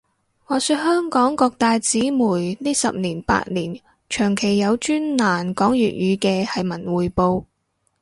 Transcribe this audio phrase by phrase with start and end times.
[0.45, 7.45] 話說香港各大紙媒呢十年八年，長期有專欄講粵語嘅係文匯報